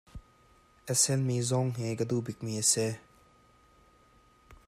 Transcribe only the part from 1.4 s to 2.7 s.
zawng hi ka duh bikmi a